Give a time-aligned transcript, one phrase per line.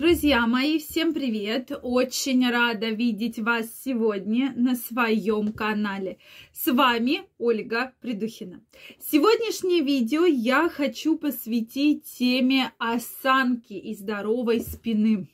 [0.00, 1.72] Друзья мои, всем привет!
[1.82, 6.16] Очень рада видеть вас сегодня на своем канале.
[6.54, 8.64] С вами Ольга Придухина.
[8.98, 15.28] Сегодняшнее видео я хочу посвятить теме осанки и здоровой спины.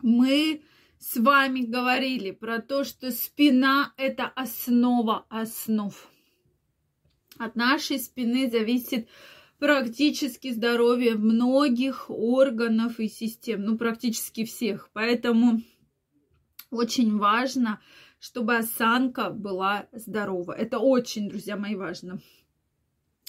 [0.00, 0.62] Мы
[0.98, 5.92] с вами говорили про то, что спина– это основа основ.
[7.36, 9.10] От нашей спины зависит
[9.58, 14.90] практически здоровье многих органов и систем, ну практически всех.
[14.92, 15.62] Поэтому
[16.70, 17.80] очень важно,
[18.20, 20.52] чтобы осанка была здорова.
[20.52, 22.20] Это очень, друзья мои, важно.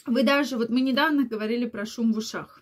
[0.05, 2.61] Вы даже, вот мы недавно говорили про шум в ушах.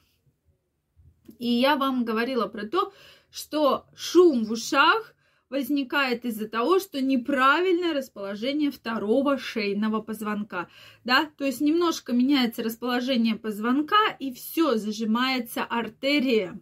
[1.39, 2.93] И я вам говорила про то,
[3.29, 5.13] что шум в ушах
[5.49, 10.67] возникает из-за того, что неправильное расположение второго шейного позвонка,
[11.03, 16.59] да, то есть немножко меняется расположение позвонка и все, зажимается артерия.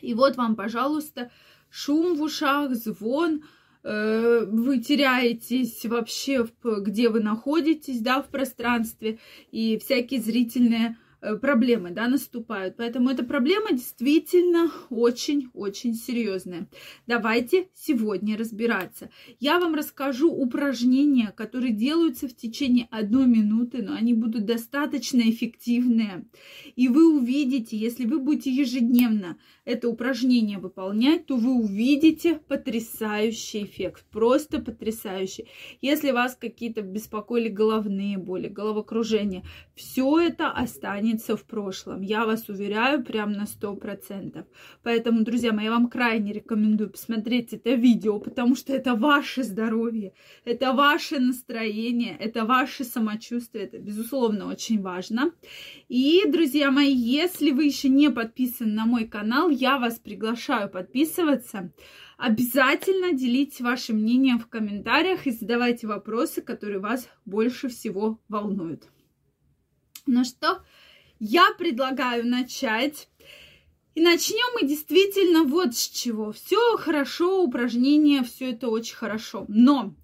[0.00, 1.30] И вот вам, пожалуйста,
[1.70, 3.44] шум в ушах, звон,
[3.84, 9.20] э, вы теряетесь вообще, где вы находитесь, да, в пространстве,
[9.52, 10.96] и всякие зрительные
[11.40, 12.76] проблемы, да, наступают.
[12.76, 16.68] Поэтому эта проблема действительно очень-очень серьезная.
[17.06, 19.10] Давайте сегодня разбираться.
[19.38, 26.24] Я вам расскажу упражнения, которые делаются в течение одной минуты, но они будут достаточно эффективные.
[26.76, 34.04] И вы увидите, если вы будете ежедневно это упражнение выполнять, то вы увидите потрясающий эффект.
[34.10, 35.46] Просто потрясающий.
[35.80, 42.02] Если вас какие-то беспокоили головные боли, головокружение, все это останется останется в прошлом.
[42.02, 44.46] Я вас уверяю, прям на сто процентов.
[44.82, 50.12] Поэтому, друзья мои, я вам крайне рекомендую посмотреть это видео, потому что это ваше здоровье,
[50.44, 53.64] это ваше настроение, это ваше самочувствие.
[53.64, 55.32] Это, безусловно, очень важно.
[55.88, 61.72] И, друзья мои, если вы еще не подписаны на мой канал, я вас приглашаю подписываться.
[62.18, 68.88] Обязательно делитесь вашим мнением в комментариях и задавайте вопросы, которые вас больше всего волнуют.
[70.06, 70.62] Ну что,
[71.24, 73.08] я предлагаю начать.
[73.94, 76.32] И начнем мы действительно вот с чего.
[76.32, 79.44] Все хорошо, упражнения, все это очень хорошо.
[79.46, 79.94] Но,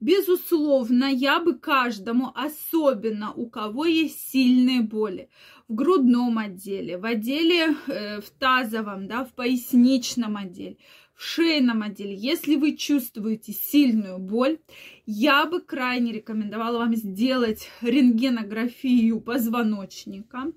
[0.00, 5.30] безусловно, я бы каждому, особенно у кого есть сильные боли,
[5.68, 10.76] в грудном отделе, в отделе, э, в тазовом, да, в поясничном отделе,
[11.14, 14.58] в шейном отделе, если вы чувствуете сильную боль,
[15.06, 20.52] я бы крайне рекомендовала вам сделать рентгенографию позвоночника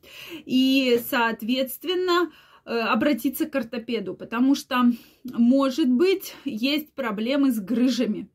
[0.45, 2.31] и, соответственно,
[2.65, 4.83] э, обратиться к ортопеду, потому что,
[5.23, 8.29] может быть, есть проблемы с грыжами.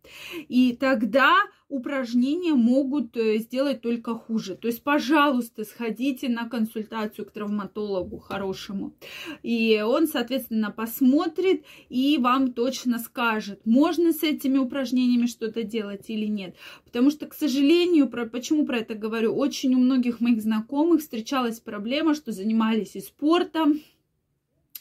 [0.48, 1.36] И тогда
[1.74, 4.54] упражнения могут э, сделать только хуже.
[4.54, 8.94] То есть, пожалуйста, сходите на консультацию к травматологу хорошему.
[9.42, 16.26] И он, соответственно, посмотрит и вам точно скажет, можно с этими упражнениями что-то делать или
[16.26, 16.54] нет.
[16.84, 21.60] Потому что, к сожалению, про, почему про это говорю, очень у многих моих знакомых встречалась
[21.60, 23.80] проблема, что занимались и спортом,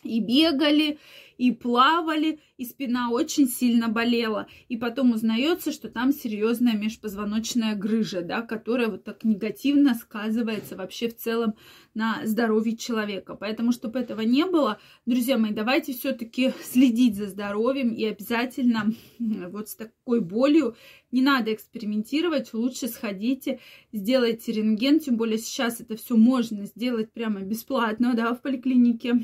[0.04, 1.00] и бегали,
[1.38, 4.48] и плавали, и спина очень сильно болела.
[4.70, 11.10] И потом узнается, что там серьезная межпозвоночная грыжа, да, которая вот так негативно сказывается вообще
[11.10, 11.56] в целом
[11.94, 13.36] на здоровье человека.
[13.36, 19.70] Поэтому, чтобы этого не было, друзья мои, давайте все-таки следить за здоровьем и обязательно вот
[19.70, 20.76] с такой болью
[21.12, 23.60] не надо экспериментировать, лучше сходите,
[23.92, 29.24] сделайте рентген, тем более сейчас это все можно сделать прямо бесплатно, да, в поликлинике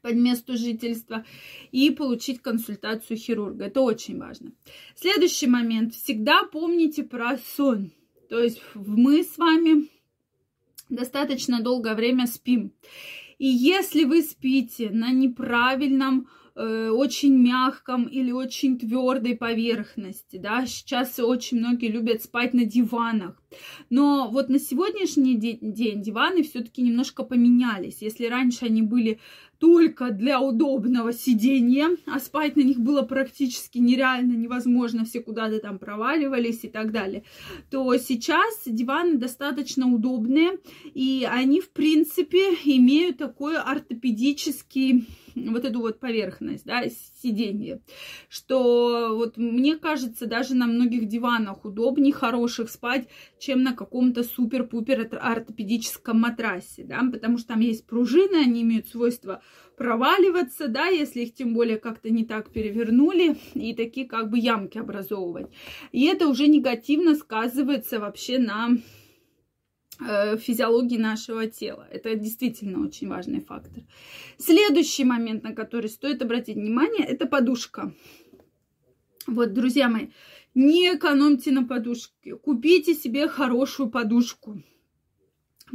[0.00, 1.24] под месту жительства
[1.72, 3.66] и получить консультацию хирурга.
[3.66, 4.52] Это очень важно.
[4.94, 5.94] Следующий момент.
[5.94, 7.92] Всегда помните про сон.
[8.28, 9.88] То есть мы с вами
[10.88, 12.72] достаточно долгое время спим.
[13.38, 21.18] И если вы спите на неправильном Э, очень мягком или очень твердой поверхности, да, сейчас
[21.18, 23.39] очень многие любят спать на диванах,
[23.88, 29.18] но вот на сегодняшний день, диваны все-таки немножко поменялись, если раньше они были
[29.58, 35.78] только для удобного сидения, а спать на них было практически нереально, невозможно, все куда-то там
[35.78, 37.24] проваливались и так далее,
[37.70, 40.58] то сейчас диваны достаточно удобные,
[40.94, 46.82] и они, в принципе, имеют такой ортопедический вот эту вот поверхность, да,
[47.20, 47.80] сиденье,
[48.28, 53.08] что вот мне кажется, даже на многих диванах удобнее, хороших спать,
[53.38, 59.42] чем на каком-то супер-пупер ортопедическом матрасе, да, потому что там есть пружины, они имеют свойство
[59.76, 64.76] проваливаться, да, если их тем более как-то не так перевернули, и такие как бы ямки
[64.76, 65.46] образовывать.
[65.92, 68.76] И это уже негативно сказывается вообще на
[70.38, 71.86] физиологии нашего тела.
[71.90, 73.82] Это действительно очень важный фактор.
[74.38, 77.94] Следующий момент, на который стоит обратить внимание, это подушка.
[79.26, 80.08] Вот, друзья мои,
[80.54, 82.36] не экономьте на подушке.
[82.36, 84.62] Купите себе хорошую подушку.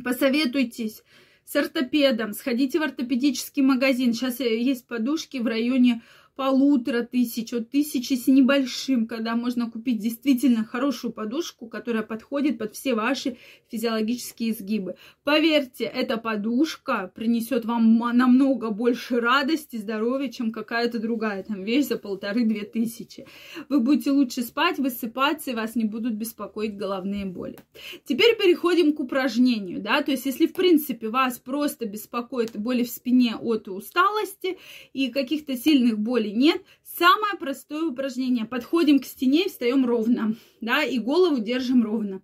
[0.04, 1.04] Посоветуйтесь
[1.46, 4.14] с ортопедом, сходите в ортопедический магазин.
[4.14, 6.02] Сейчас есть подушки в районе
[6.36, 12.76] полутора тысяч, от тысячи с небольшим, когда можно купить действительно хорошую подушку, которая подходит под
[12.76, 13.38] все ваши
[13.72, 14.96] физиологические изгибы.
[15.24, 21.98] Поверьте, эта подушка принесет вам намного больше радости, здоровья, чем какая-то другая там вещь за
[21.98, 23.26] полторы-две тысячи.
[23.70, 27.60] Вы будете лучше спать, высыпаться, и вас не будут беспокоить головные боли.
[28.04, 32.90] Теперь переходим к упражнению, да, то есть если в принципе вас просто беспокоит боли в
[32.90, 34.58] спине от усталости
[34.94, 36.62] и каких-то сильных болей боли нет.
[36.84, 38.46] Самое простое упражнение.
[38.46, 42.22] Подходим к стене и встаем ровно, да, и голову держим ровно.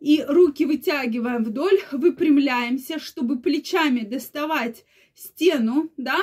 [0.00, 4.84] И руки вытягиваем вдоль, выпрямляемся, чтобы плечами доставать
[5.14, 6.18] стену, да.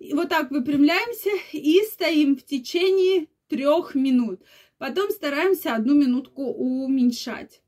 [0.00, 4.40] И вот так выпрямляемся и стоим в течение трех минут.
[4.78, 7.62] Потом стараемся одну минутку уменьшать.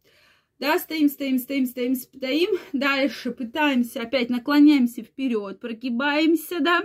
[0.59, 2.59] Да, стоим, стоим, стоим, стоим, стоим.
[2.73, 6.83] Дальше пытаемся, опять наклоняемся вперед, прогибаемся, да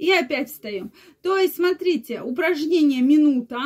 [0.00, 0.92] и опять встаем.
[1.22, 3.58] То есть, смотрите, упражнение минута.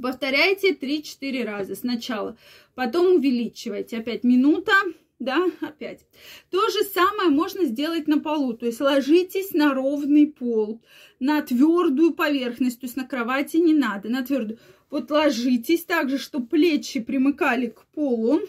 [0.00, 2.36] Повторяйте 3-4 раза сначала.
[2.74, 3.98] Потом увеличивайте.
[3.98, 4.72] Опять минута,
[5.20, 6.06] да, опять.
[6.50, 8.54] То же самое можно сделать на полу.
[8.54, 10.82] То есть ложитесь на ровный пол,
[11.20, 12.80] на твердую поверхность.
[12.80, 14.58] То есть на кровати не надо, на твердую.
[14.90, 18.40] Вот ложитесь так же, чтобы плечи примыкали к полу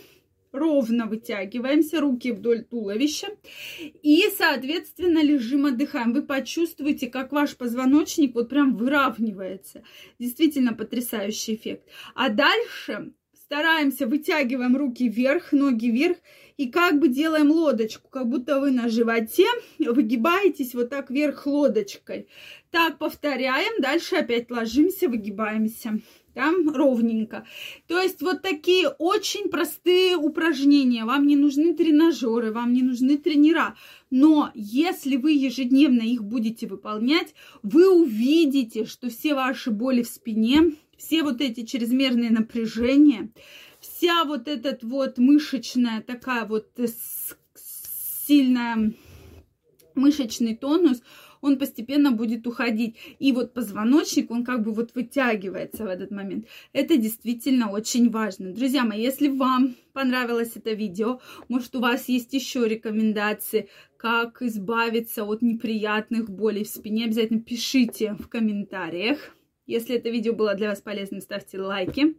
[0.51, 3.27] ровно вытягиваемся, руки вдоль туловища
[3.79, 6.13] и, соответственно, лежим, отдыхаем.
[6.13, 9.83] Вы почувствуете, как ваш позвоночник вот прям выравнивается.
[10.19, 11.87] Действительно потрясающий эффект.
[12.15, 16.17] А дальше стараемся, вытягиваем руки вверх, ноги вверх
[16.61, 19.47] и как бы делаем лодочку, как будто вы на животе
[19.79, 22.27] выгибаетесь вот так вверх лодочкой.
[22.69, 25.99] Так повторяем, дальше опять ложимся, выгибаемся
[26.35, 27.47] там ровненько.
[27.87, 31.03] То есть вот такие очень простые упражнения.
[31.03, 33.75] Вам не нужны тренажеры, вам не нужны тренера.
[34.11, 37.33] Но если вы ежедневно их будете выполнять,
[37.63, 43.31] вы увидите, что все ваши боли в спине, все вот эти чрезмерные напряжения,
[43.81, 46.69] вся вот этот вот мышечная такая вот
[48.25, 48.93] сильная
[49.95, 51.01] мышечный тонус,
[51.41, 52.95] он постепенно будет уходить.
[53.19, 56.45] И вот позвоночник, он как бы вот вытягивается в этот момент.
[56.71, 58.53] Это действительно очень важно.
[58.53, 61.19] Друзья мои, если вам понравилось это видео,
[61.49, 68.15] может у вас есть еще рекомендации, как избавиться от неприятных болей в спине, обязательно пишите
[68.19, 69.35] в комментариях.
[69.71, 72.17] Если это видео было для вас полезным, ставьте лайки.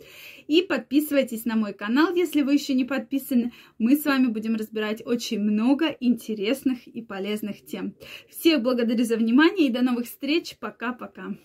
[0.48, 3.52] И подписывайтесь на мой канал, если вы еще не подписаны.
[3.78, 7.94] Мы с вами будем разбирать очень много интересных и полезных тем.
[8.28, 10.56] Всех благодарю за внимание и до новых встреч.
[10.58, 11.36] Пока-пока.